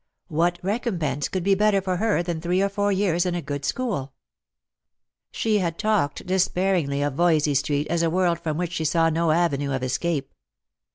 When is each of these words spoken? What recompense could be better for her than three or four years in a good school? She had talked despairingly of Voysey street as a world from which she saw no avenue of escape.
What 0.29 0.57
recompense 0.63 1.29
could 1.29 1.43
be 1.43 1.53
better 1.53 1.79
for 1.79 1.97
her 1.97 2.23
than 2.23 2.41
three 2.41 2.59
or 2.59 2.69
four 2.69 2.91
years 2.91 3.23
in 3.23 3.35
a 3.35 3.41
good 3.43 3.63
school? 3.63 4.13
She 5.29 5.59
had 5.59 5.77
talked 5.77 6.25
despairingly 6.25 7.03
of 7.03 7.13
Voysey 7.13 7.53
street 7.53 7.85
as 7.87 8.01
a 8.01 8.09
world 8.09 8.39
from 8.39 8.57
which 8.57 8.71
she 8.71 8.83
saw 8.85 9.11
no 9.11 9.29
avenue 9.29 9.71
of 9.71 9.83
escape. 9.83 10.33